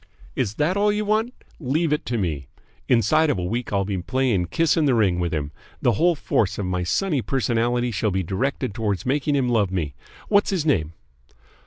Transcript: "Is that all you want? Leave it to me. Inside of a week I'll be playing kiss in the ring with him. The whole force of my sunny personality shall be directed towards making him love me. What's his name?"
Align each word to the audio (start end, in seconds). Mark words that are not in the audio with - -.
"Is 0.35 0.55
that 0.55 0.75
all 0.75 0.91
you 0.91 1.05
want? 1.05 1.31
Leave 1.59 1.93
it 1.93 2.07
to 2.07 2.17
me. 2.17 2.47
Inside 2.87 3.29
of 3.29 3.37
a 3.37 3.43
week 3.43 3.71
I'll 3.71 3.85
be 3.85 3.99
playing 4.01 4.45
kiss 4.47 4.75
in 4.75 4.85
the 4.85 4.95
ring 4.95 5.19
with 5.19 5.31
him. 5.31 5.51
The 5.79 5.91
whole 5.91 6.15
force 6.15 6.57
of 6.57 6.65
my 6.65 6.81
sunny 6.81 7.21
personality 7.21 7.91
shall 7.91 8.09
be 8.09 8.23
directed 8.23 8.73
towards 8.73 9.05
making 9.05 9.35
him 9.35 9.47
love 9.49 9.69
me. 9.69 9.93
What's 10.27 10.49
his 10.49 10.65
name?" 10.65 10.93